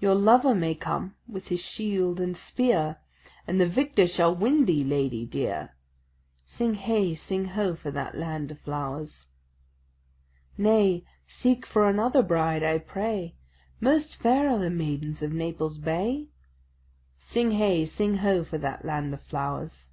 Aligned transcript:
"Your 0.00 0.16
lover 0.16 0.56
may 0.56 0.74
come 0.74 1.14
with 1.28 1.46
his 1.46 1.60
shield 1.64 2.18
and 2.18 2.36
spear, 2.36 2.96
And 3.46 3.60
the 3.60 3.66
victor 3.68 4.08
shall 4.08 4.34
win 4.34 4.64
thee, 4.64 4.82
lady 4.82 5.24
dear!" 5.24 5.76
Sing 6.44 6.74
heigh, 6.74 7.14
sing 7.14 7.44
ho, 7.44 7.76
for 7.76 7.92
that 7.92 8.16
land 8.18 8.50
of 8.50 8.58
flowers! 8.58 9.28
"Nay, 10.58 11.04
seek 11.28 11.64
for 11.64 11.88
another 11.88 12.24
bride, 12.24 12.64
I 12.64 12.78
pray; 12.78 13.36
Most 13.78 14.16
fair 14.16 14.48
are 14.48 14.58
the 14.58 14.68
maidens 14.68 15.22
of 15.22 15.32
Naples 15.32 15.78
Bay." 15.78 16.26
Sing 17.18 17.52
heigh, 17.52 17.84
sing 17.84 18.16
ho, 18.16 18.42
for 18.42 18.58
that 18.58 18.84
land 18.84 19.14
of 19.14 19.22
flowers! 19.22 19.86